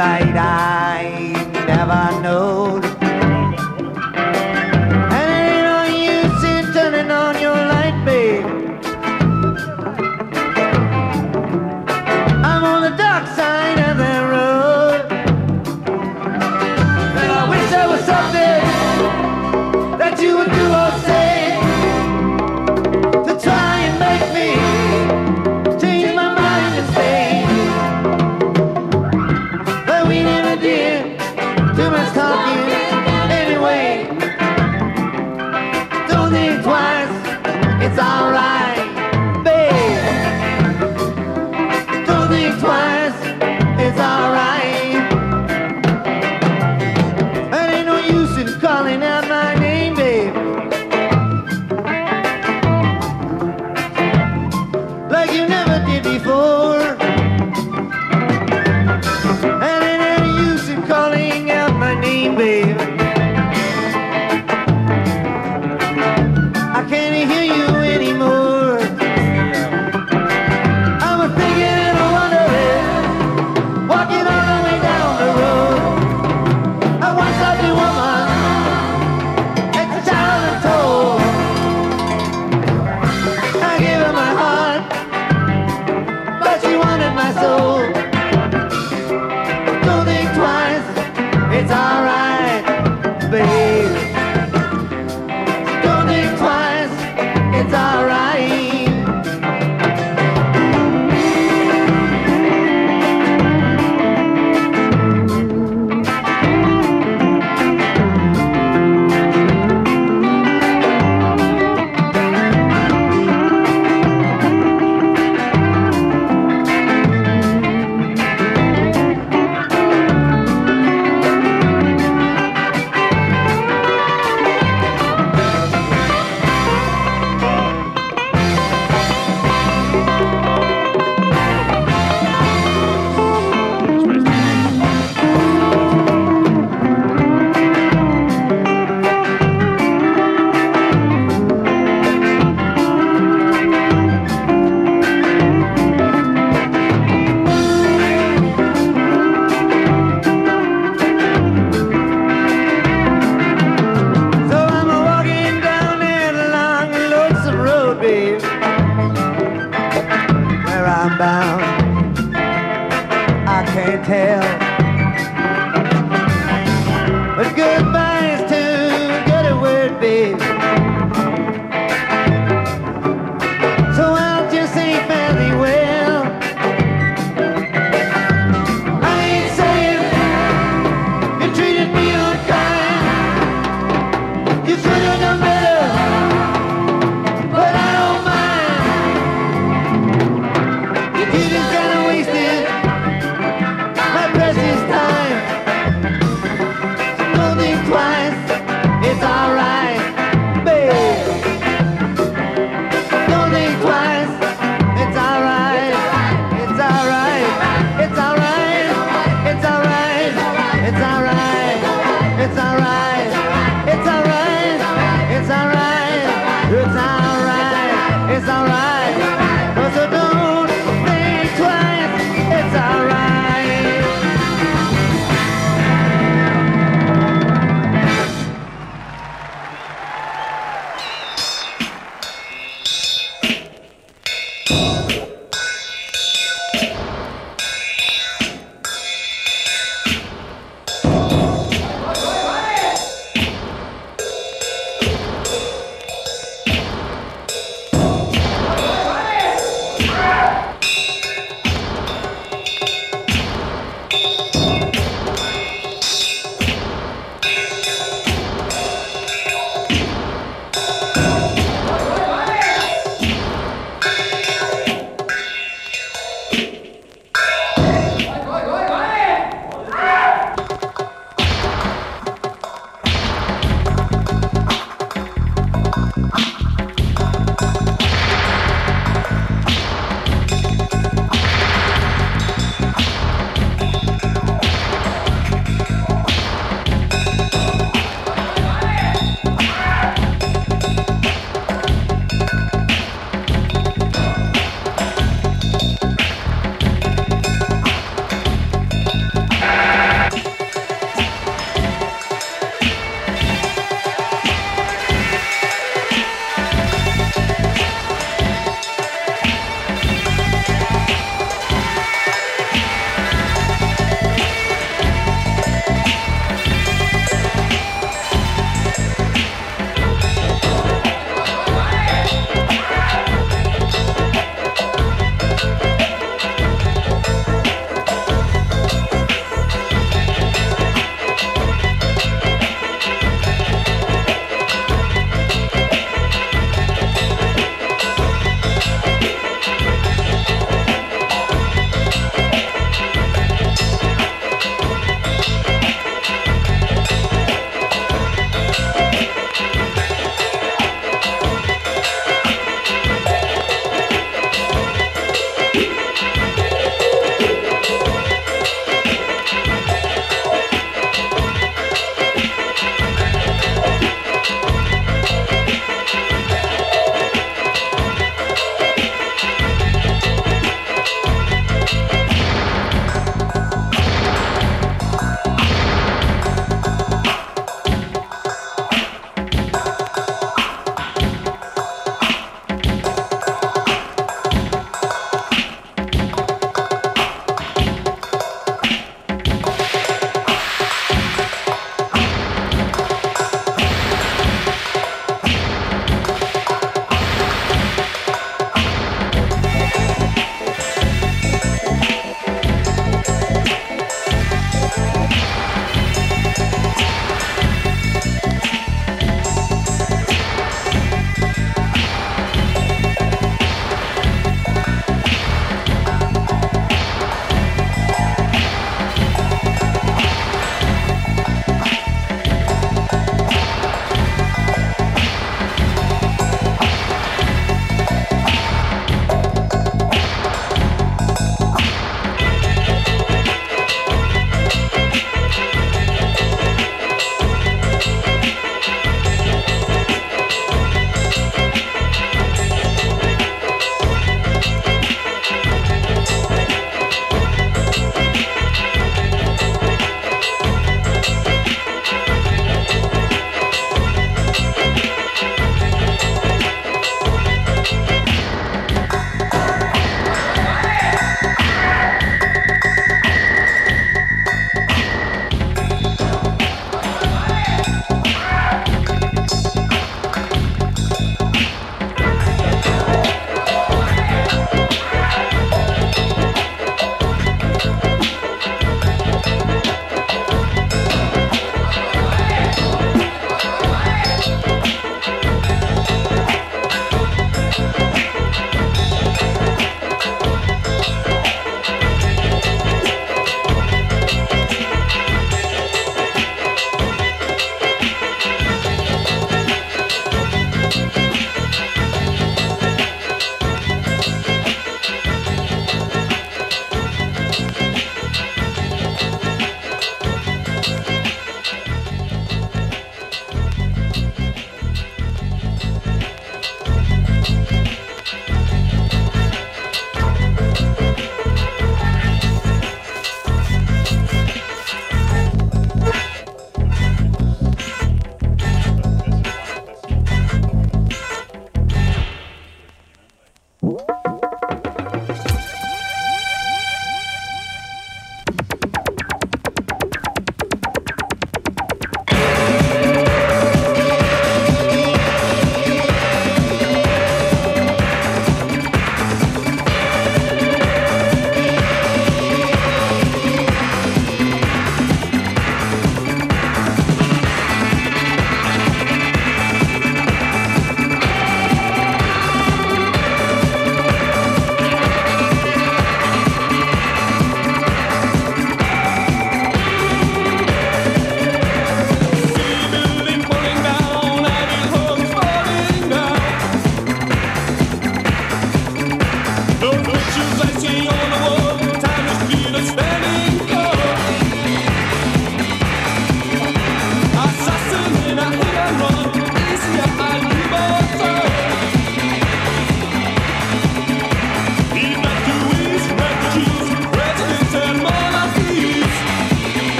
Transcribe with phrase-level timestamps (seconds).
[0.00, 0.69] light I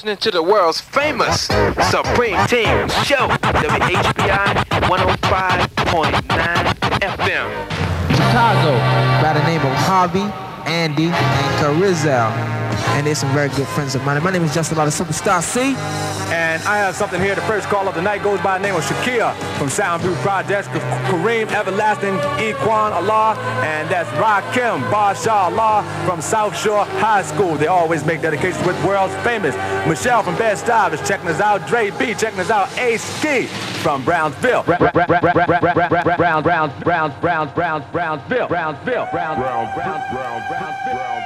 [0.00, 1.42] listening to the world's famous
[1.90, 7.48] Supreme Team Show, WHBI 105.9 FM.
[8.16, 8.72] Chicago,
[9.22, 10.24] by the name of Harvey,
[10.80, 12.32] Andy, and Carizel.
[12.96, 14.22] And they're some very good friends of mine.
[14.22, 15.74] My name is Justin the Superstar C.
[16.32, 17.34] And I have something here.
[17.34, 20.68] The first call of the night goes by the name of Shakia from Soundview Projects,
[21.08, 27.56] Kareem Everlasting, Equan Allah, and that's Rakim Basha Allah from South Shore High School.
[27.56, 29.54] They always make dedications with world's famous.
[29.86, 31.66] Michelle from Bed Stuy is checking us out.
[31.68, 32.74] Dre B checking us out.
[32.78, 33.48] Ace Ski
[33.80, 34.62] from Brownsville.
[34.62, 38.48] Brown, Brown, Brown, Brown, Brown, Brown, Brownsville.
[38.48, 39.08] Brownsville.
[39.10, 40.94] Brown, Brown, Brown, Brown, Brownsville.
[40.94, 41.19] Brownsville.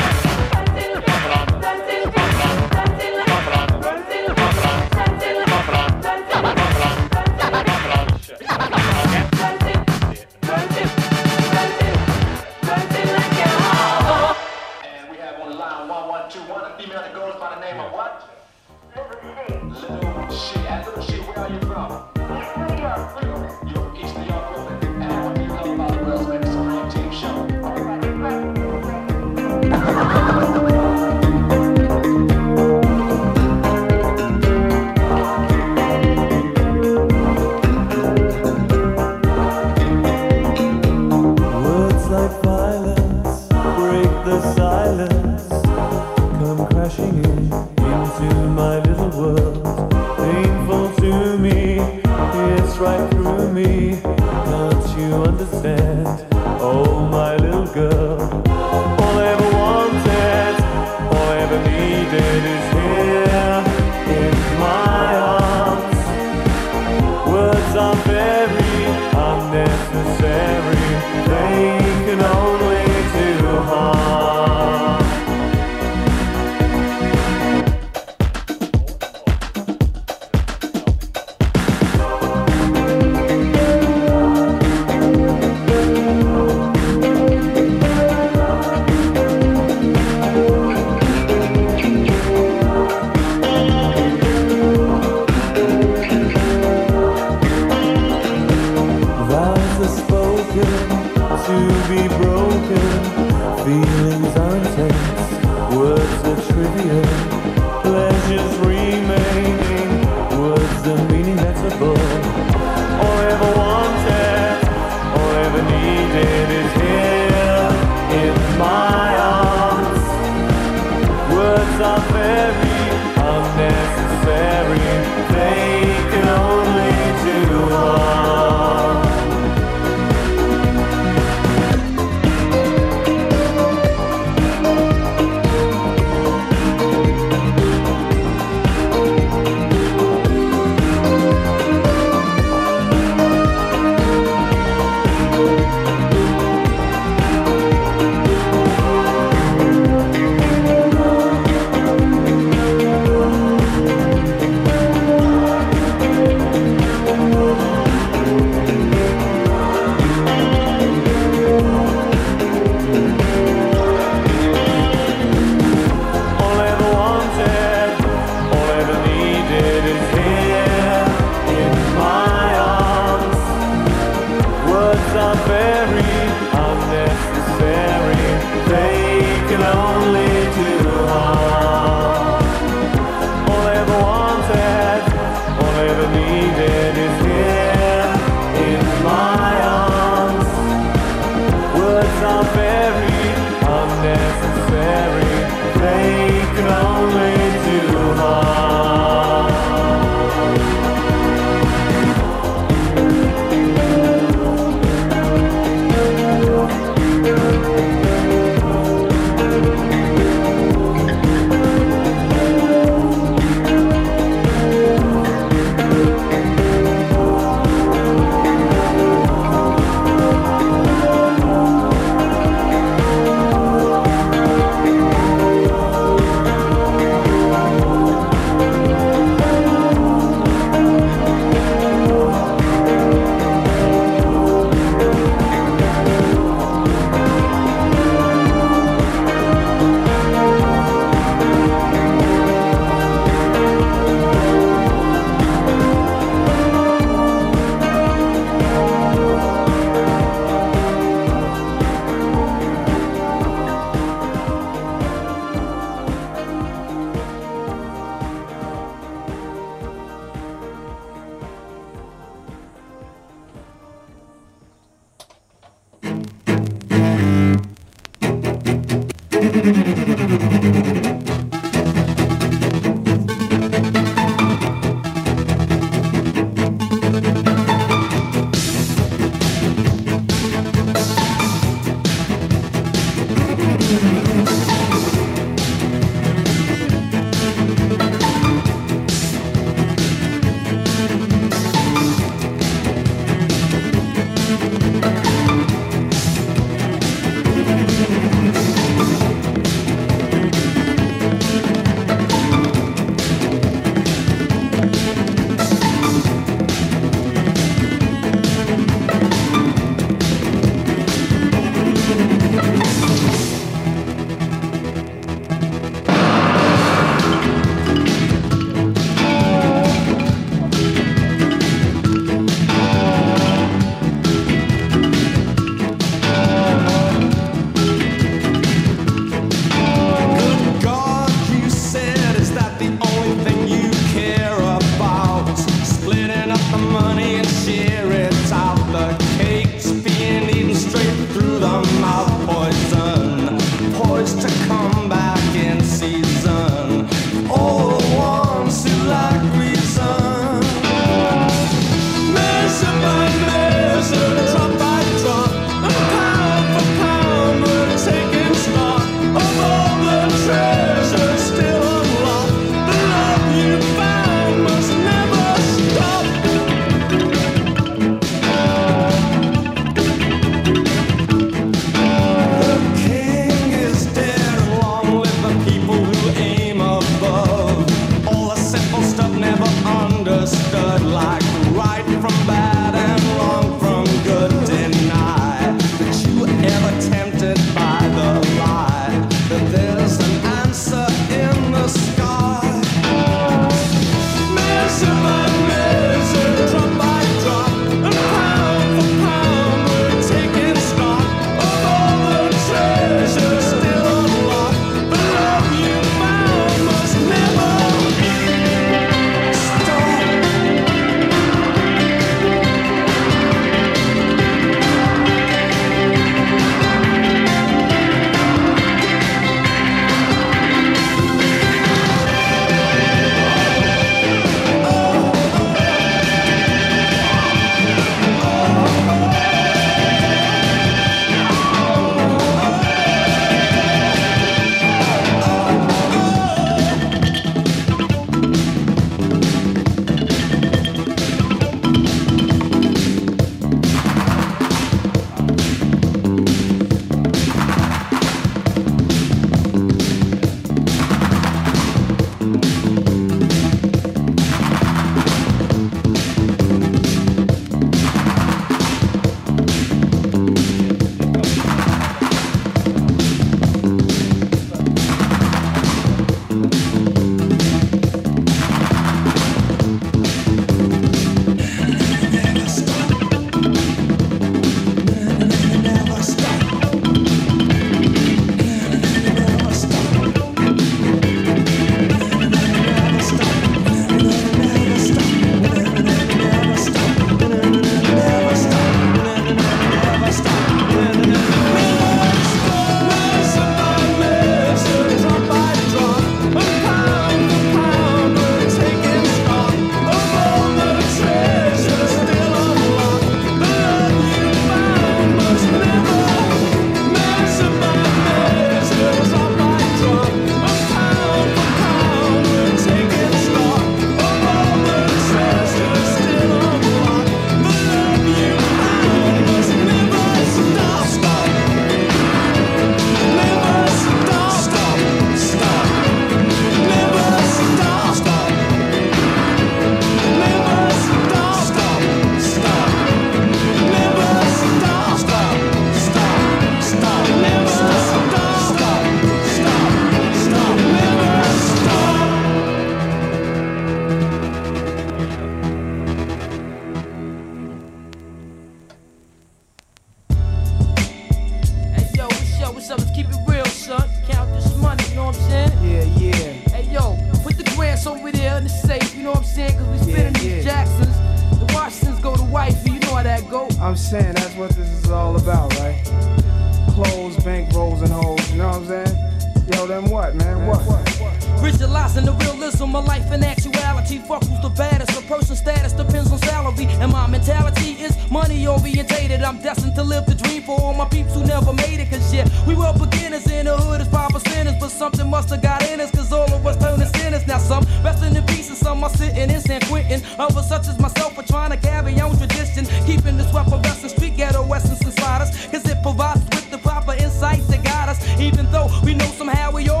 [599.03, 600.00] We know somehow we all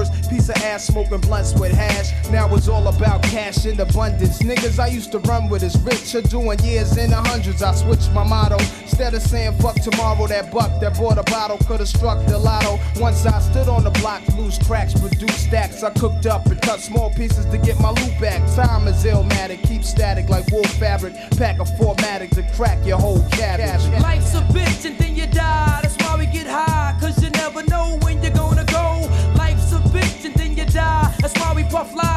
[0.00, 2.12] first piece of ass smoking blunts with hash.
[2.30, 4.38] Now it's all about cash in abundance.
[4.38, 7.62] Niggas I used to run with is rich are doing years in the hundreds.
[7.62, 8.56] I switched my motto.
[8.82, 12.38] Instead of saying fuck tomorrow, that buck that bought a bottle could have struck the
[12.38, 12.78] lotto.
[12.96, 15.82] Once I stood on the block, loose cracks, produced stacks.
[15.82, 18.40] I cooked up and cut small pieces to get my loot back.
[18.54, 21.14] Time is illmatic, keep static like wool fabric.
[21.36, 23.84] Pack a formatic to crack your whole cabbage.
[24.02, 25.80] Life's a bitch and then you die.
[25.82, 26.96] That's why we get high.
[27.00, 28.19] Cause you never know when
[31.72, 32.09] That's why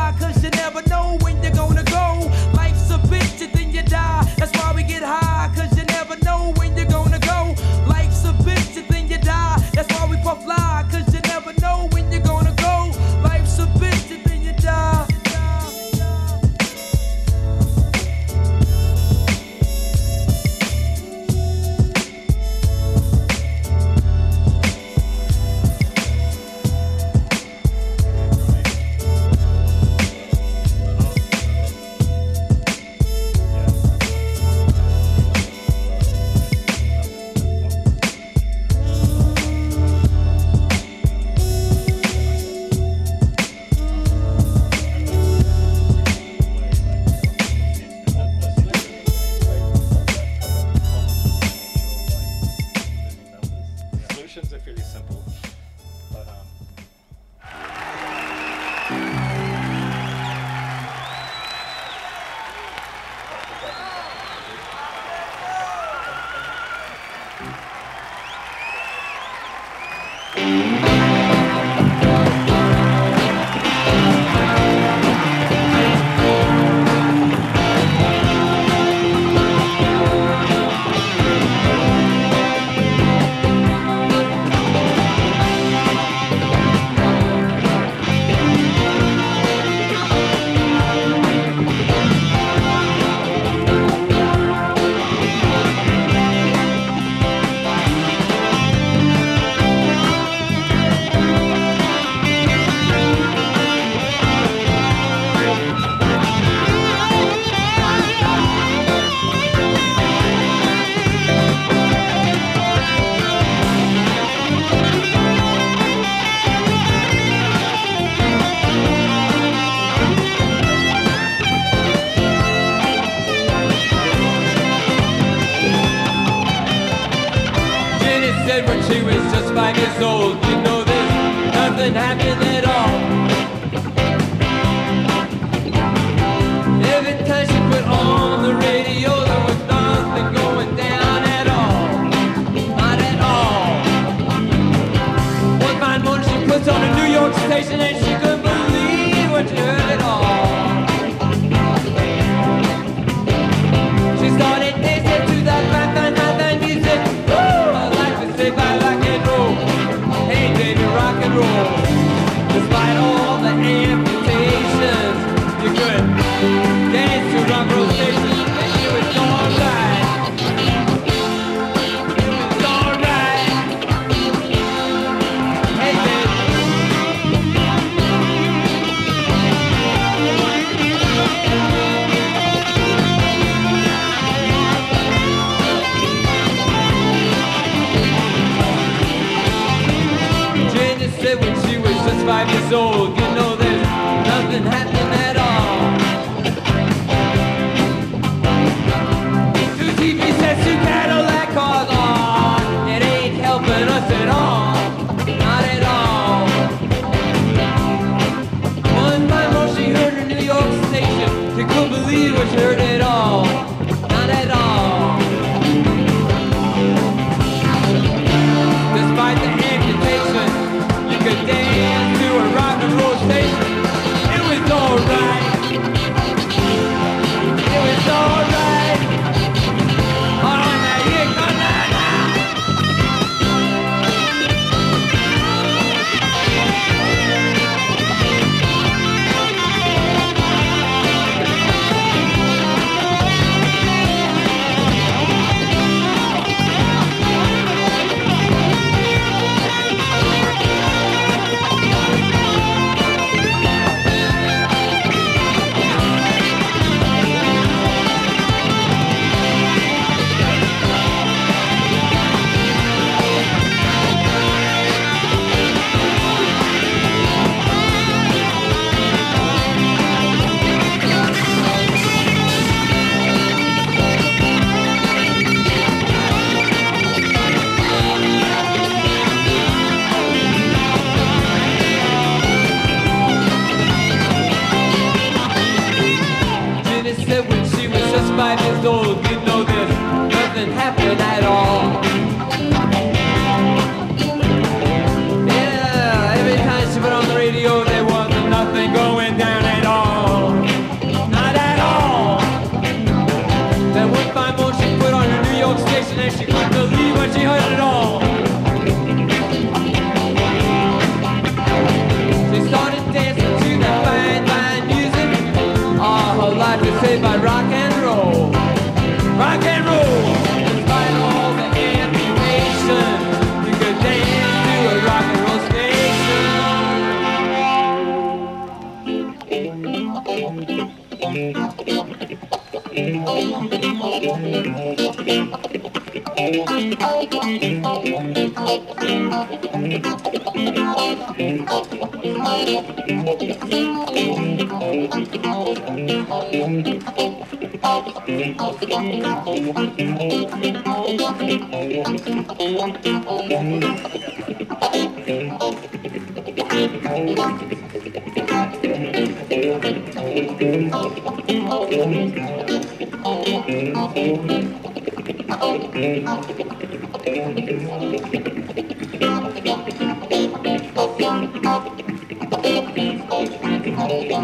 [129.76, 130.13] just five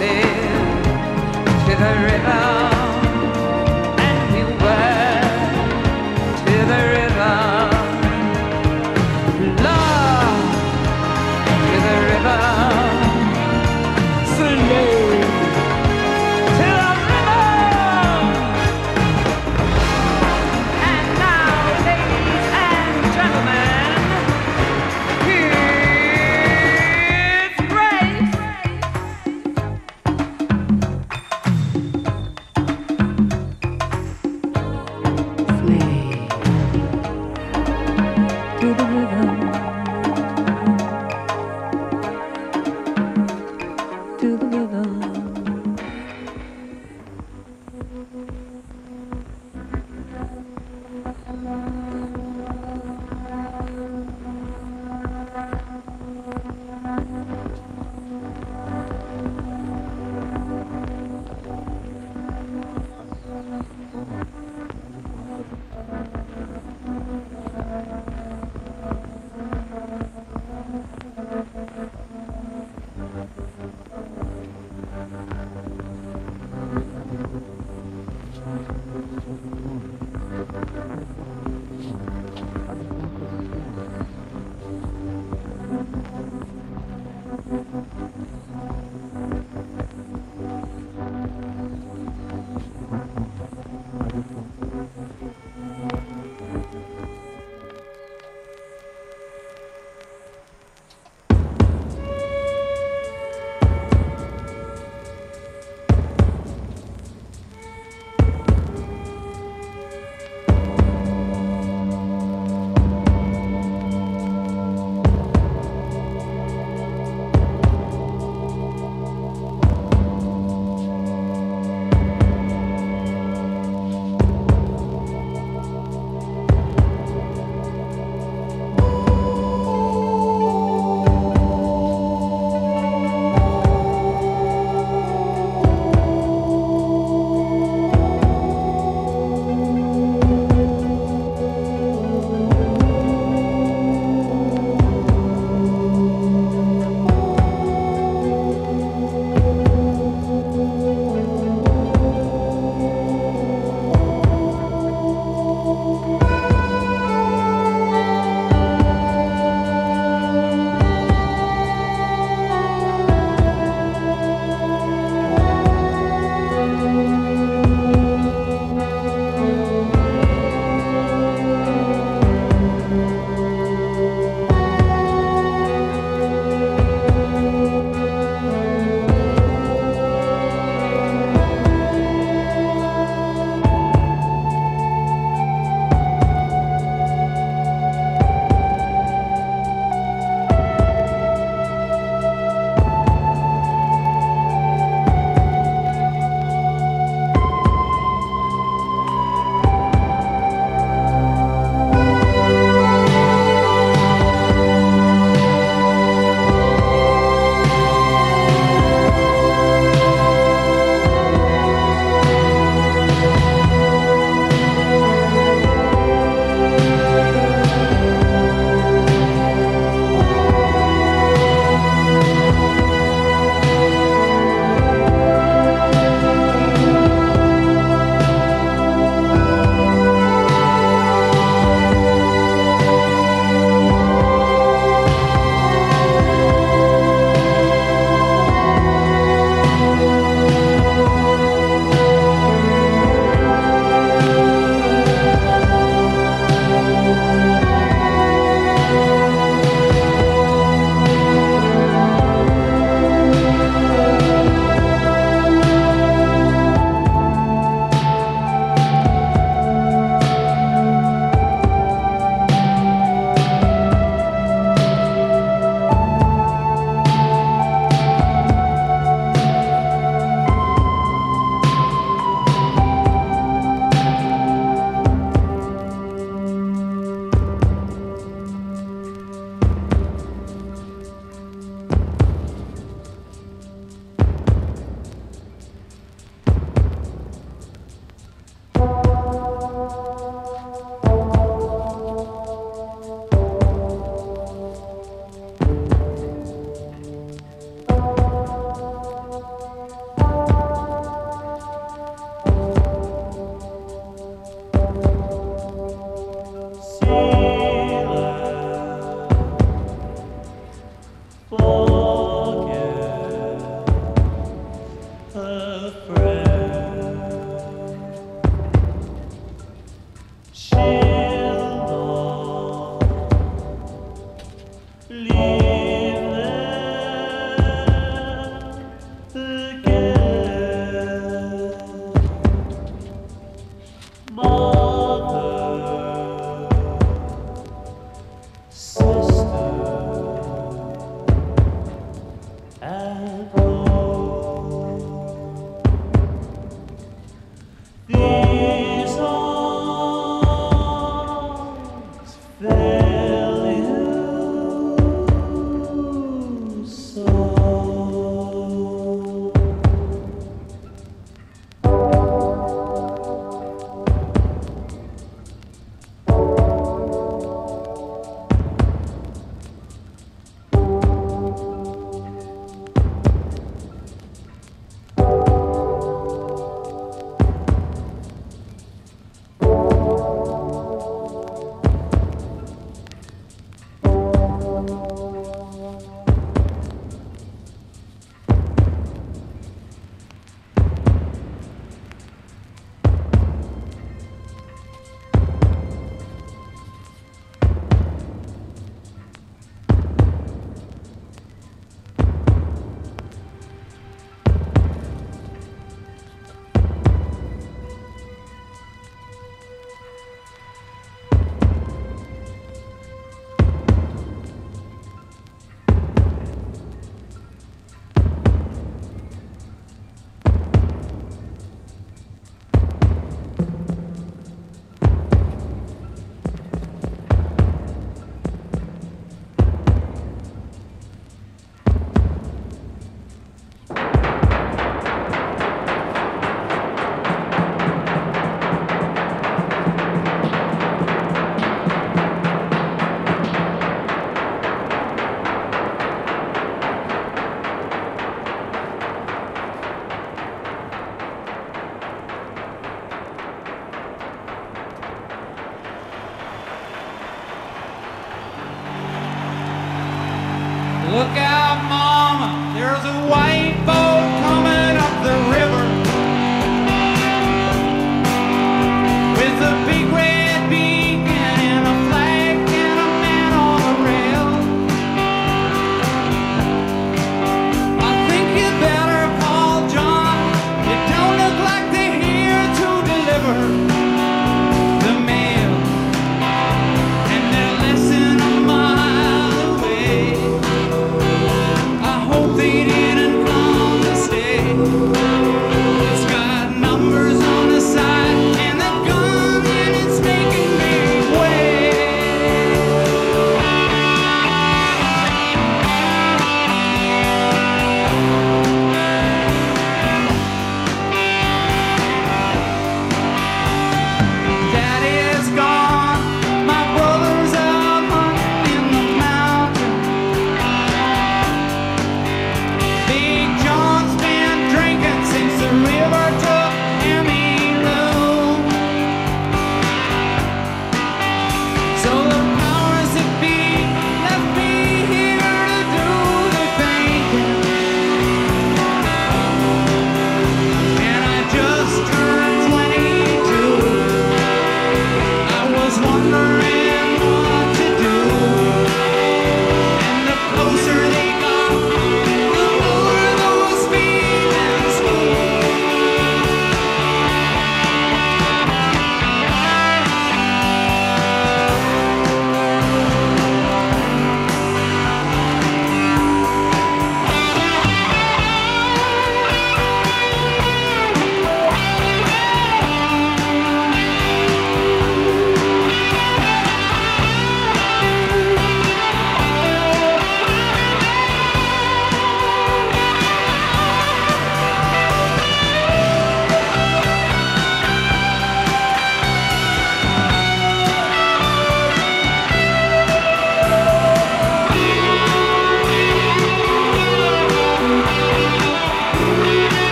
[0.00, 0.82] live
[1.66, 2.49] to the river.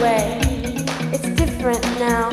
[0.00, 2.30] It's different now.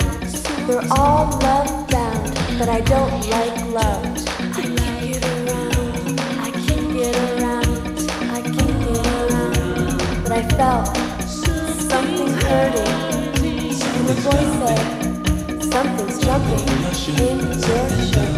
[0.68, 4.06] They're all love bound, but I don't like love.
[4.56, 10.24] I can get around, I can get around, I can get around.
[10.24, 10.96] But I felt
[11.90, 13.34] something hurting.
[13.96, 18.35] And the boy said, Something's jumping in your shirt.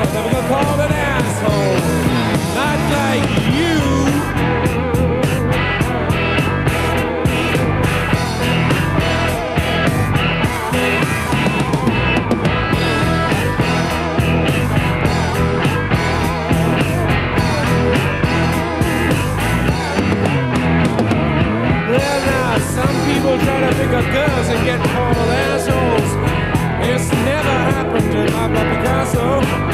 [0.00, 1.78] I'm never gonna call an asshole.
[2.54, 3.74] Not like you.
[21.90, 26.10] Well, now, some people try to pick up girls and get called assholes.
[26.88, 29.67] It's never happened to my Picasso.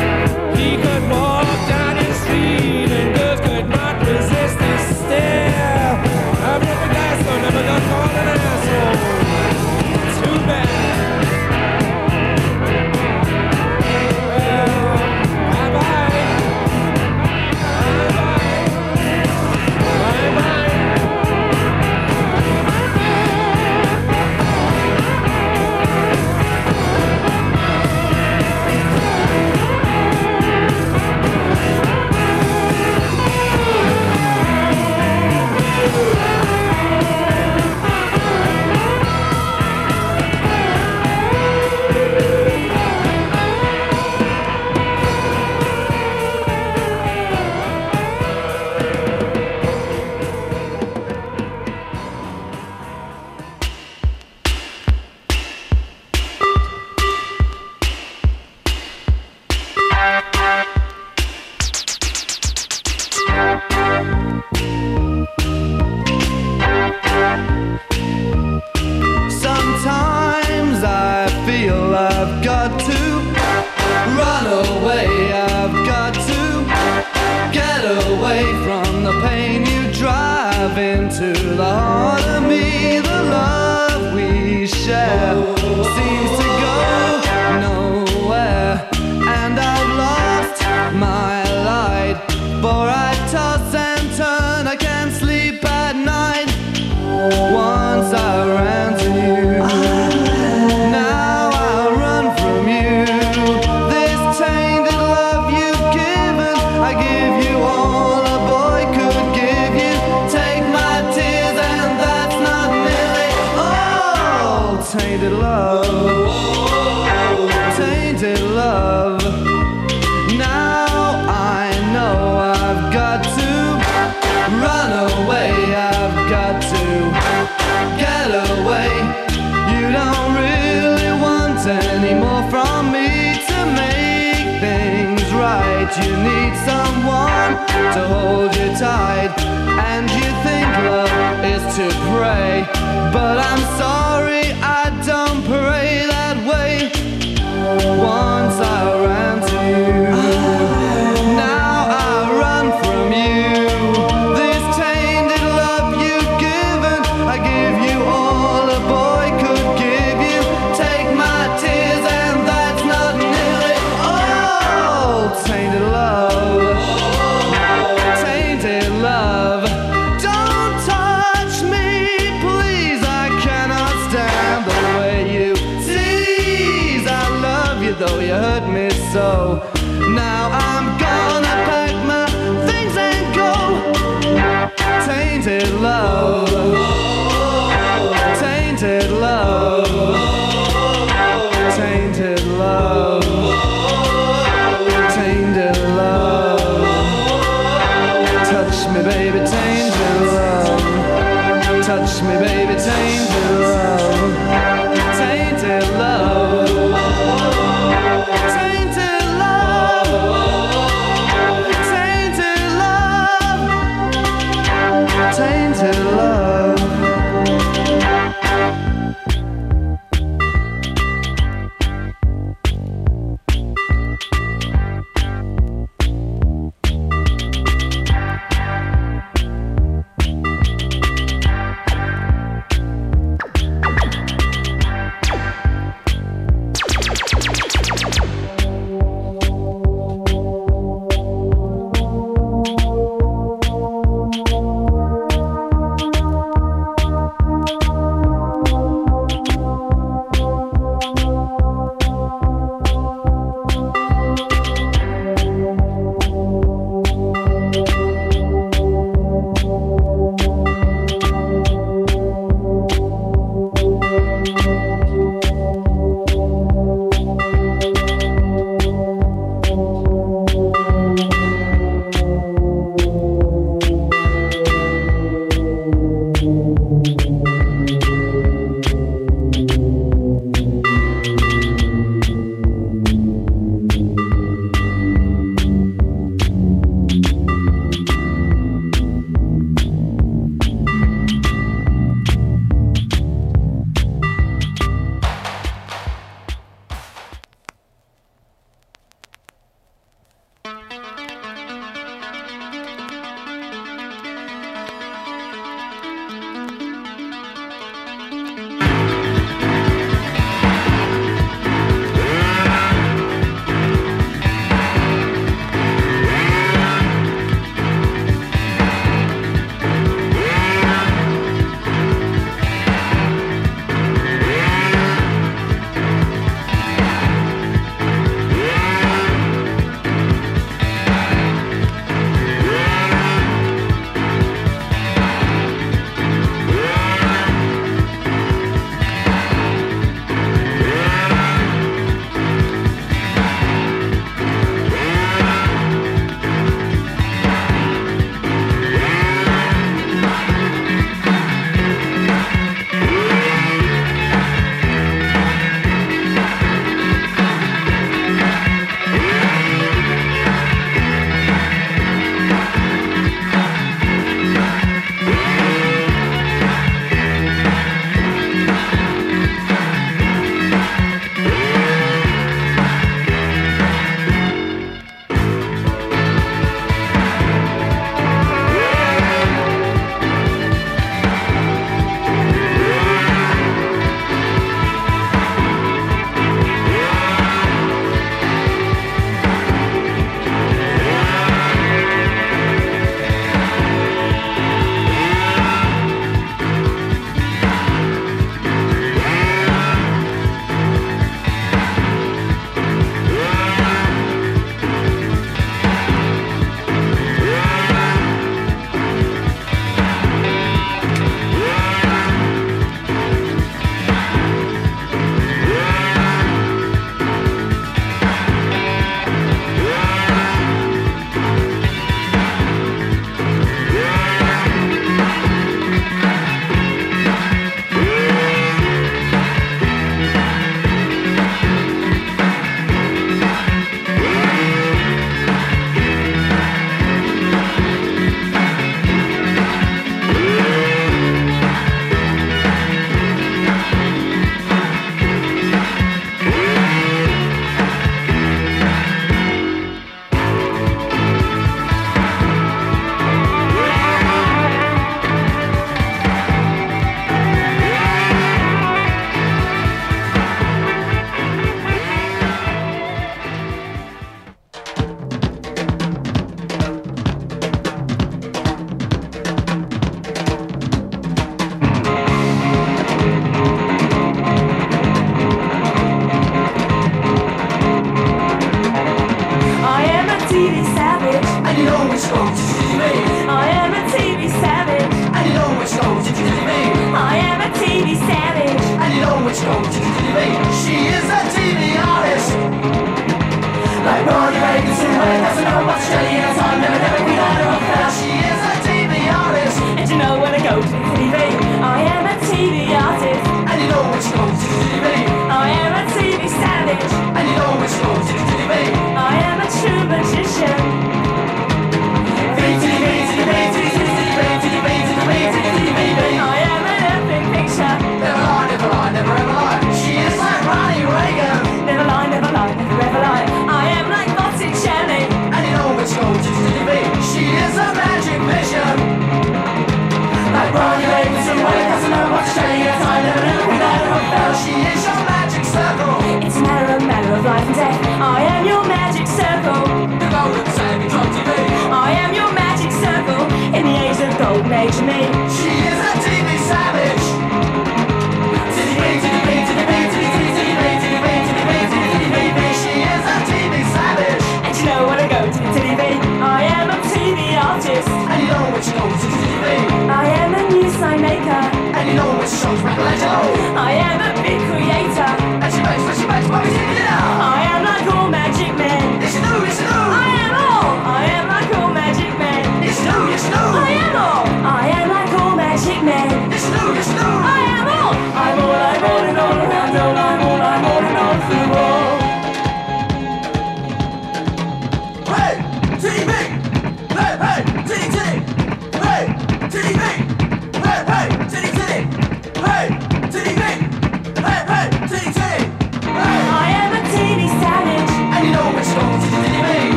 [185.45, 186.54] tainted love.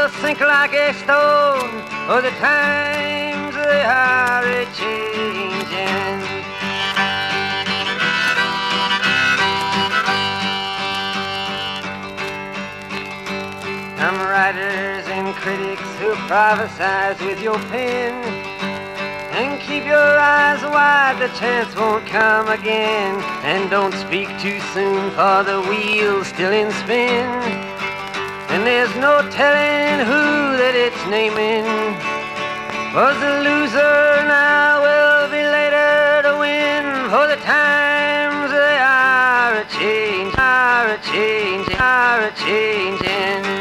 [0.00, 1.74] will sink like a stone,
[2.08, 6.20] or the times they are a changing.
[13.98, 18.14] Some writers and critics who prophesize with your pen.
[19.32, 23.20] And keep your eyes wide, the chance won't come again.
[23.44, 27.69] And don't speak too soon, for the wheel's still in spin.
[28.52, 30.22] And there's no telling who
[30.58, 31.64] that it's naming
[32.92, 36.84] was a loser now will be later to win.
[37.14, 43.60] For the times they are a change, are a change, are a changing.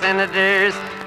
[0.00, 0.74] Senators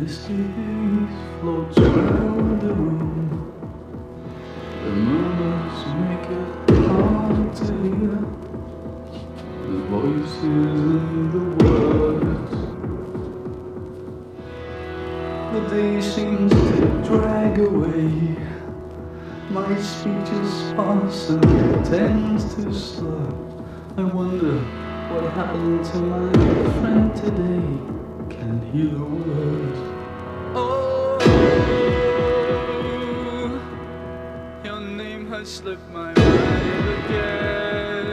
[0.00, 0.26] Haze
[1.40, 3.52] floats around the room.
[4.82, 8.16] The murmurs make it hard to hear.
[9.66, 12.52] The voices and the words.
[15.52, 18.36] The day seems to drag away.
[19.50, 23.28] My speech is sparse and it tends to slur.
[23.98, 24.60] I wonder
[25.12, 26.32] what happened to my
[26.80, 27.99] friend today.
[28.50, 29.78] Can hear the words.
[30.56, 31.18] Oh,
[34.64, 38.06] your name has slipped my mind again.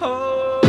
[0.00, 0.62] Oh,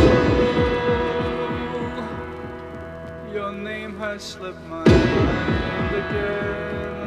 [3.32, 7.03] your name has slipped my mind again.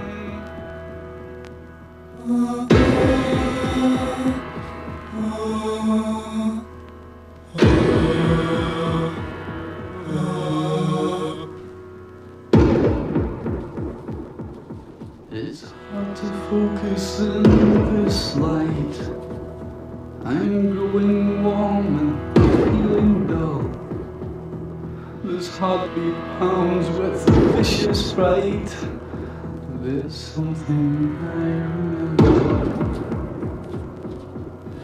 [29.87, 31.96] There's something I remember.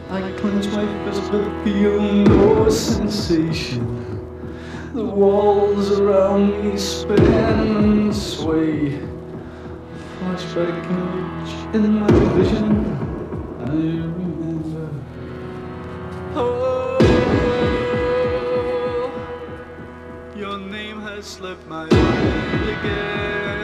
[0.10, 3.84] I clench my fist but feel no sensation.
[4.94, 9.00] The walls around me spin and sway.
[10.20, 12.86] Flashback image in my vision.
[13.60, 14.90] I remember.
[16.36, 17.00] Oh,
[20.36, 23.63] your name has slipped my mind again.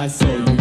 [0.00, 0.59] I saw you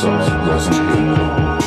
[0.00, 1.57] It wasn't good.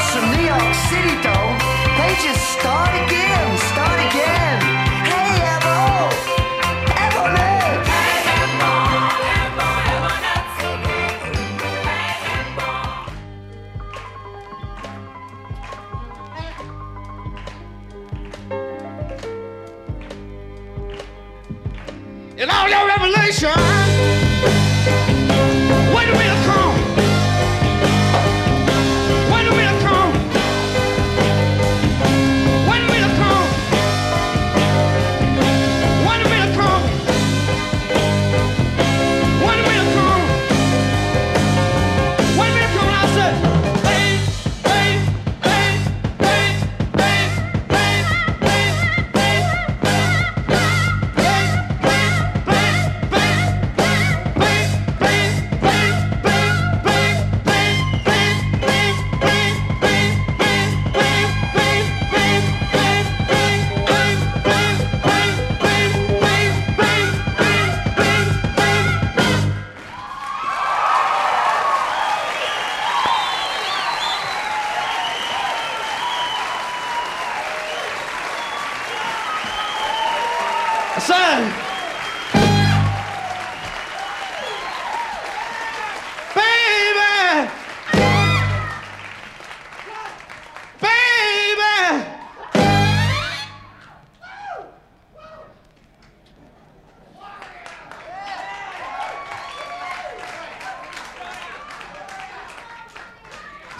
[0.00, 1.50] from New York City, though,
[1.98, 4.77] they just start again, start again.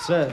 [0.08, 0.26] 对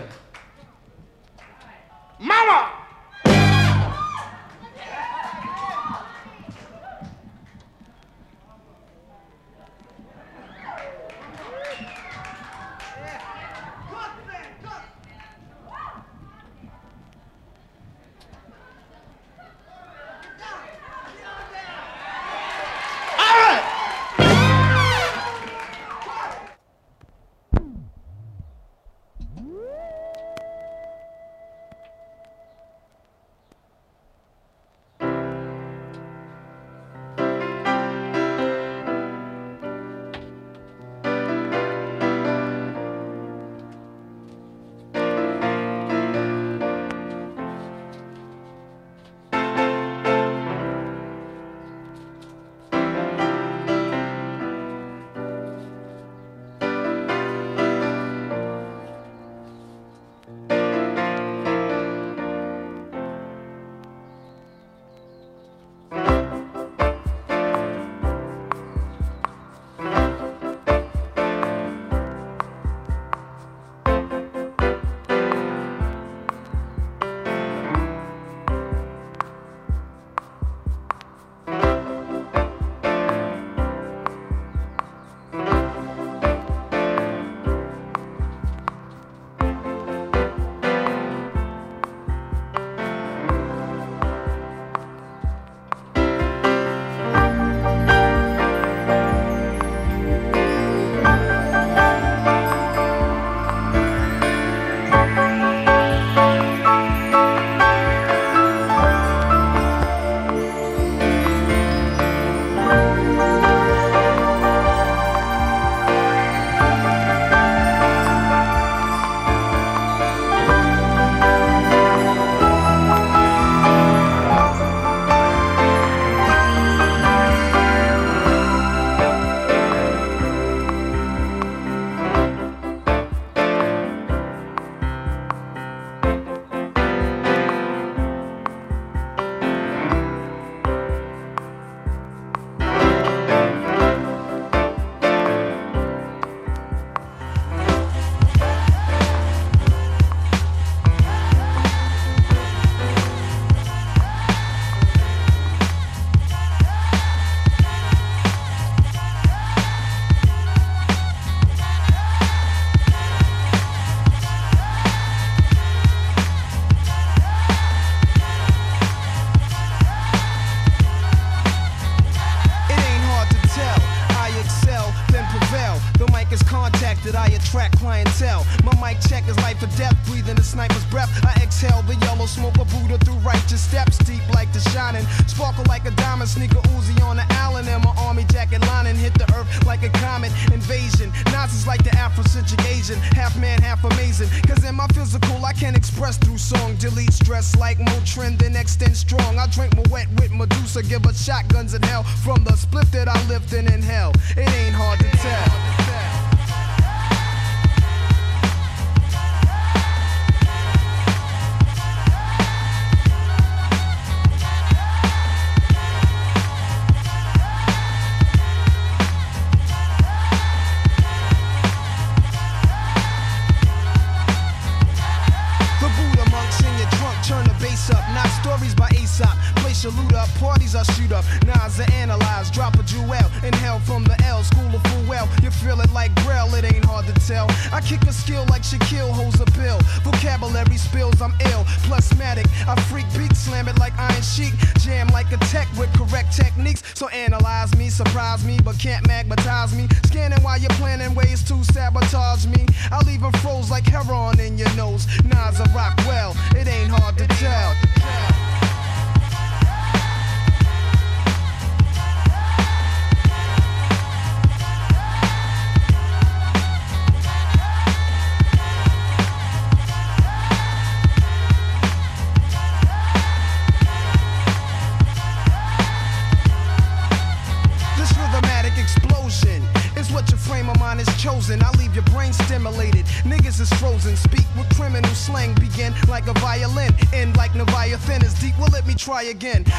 [289.29, 289.74] again.